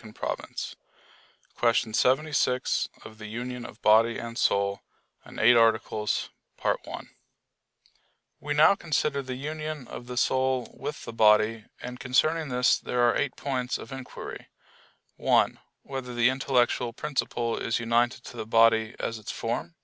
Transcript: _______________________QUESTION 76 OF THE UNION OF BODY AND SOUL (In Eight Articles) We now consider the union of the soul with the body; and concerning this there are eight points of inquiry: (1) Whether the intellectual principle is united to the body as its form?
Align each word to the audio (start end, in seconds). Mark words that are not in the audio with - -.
_______________________QUESTION 1.54 1.92
76 1.92 2.88
OF 3.04 3.18
THE 3.18 3.26
UNION 3.26 3.66
OF 3.66 3.82
BODY 3.82 4.16
AND 4.16 4.38
SOUL 4.38 4.80
(In 5.26 5.38
Eight 5.38 5.54
Articles) 5.54 6.30
We 8.40 8.54
now 8.54 8.74
consider 8.74 9.20
the 9.20 9.34
union 9.34 9.86
of 9.88 10.06
the 10.06 10.16
soul 10.16 10.74
with 10.80 11.04
the 11.04 11.12
body; 11.12 11.66
and 11.82 12.00
concerning 12.00 12.48
this 12.48 12.78
there 12.78 13.02
are 13.06 13.14
eight 13.14 13.36
points 13.36 13.76
of 13.76 13.92
inquiry: 13.92 14.48
(1) 15.16 15.60
Whether 15.82 16.14
the 16.14 16.30
intellectual 16.30 16.94
principle 16.94 17.58
is 17.58 17.78
united 17.78 18.24
to 18.24 18.38
the 18.38 18.46
body 18.46 18.96
as 18.98 19.18
its 19.18 19.30
form? 19.30 19.74